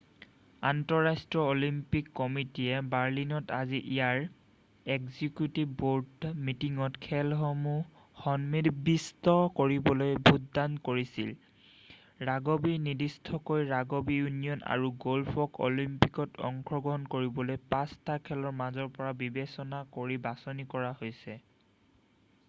[0.67, 12.73] আন্তঃৰাষ্ট্ৰীয় অলিম্পিক কমিটিয়ে বাৰ্লিনত আজি ইয়াৰ এক্সিকিউটিভ বৰ্ড মিটিঙত খেলসমূহ সন্নিৱিষ্ট কৰিবলৈ ভোটদান কৰিছিল৷ ৰাগবি
[12.87, 20.19] নিৰ্দিষ্টকৈ ৰাগবি ইউনিয়ন আৰু গ'ল্ফক অলিম্পিকত অংশগ্ৰহণ কৰিবলৈ 5 টা খেলৰ মাজৰ পৰা বিবেচনা কৰি
[20.29, 21.39] বাছনি কৰা হৈছিল৷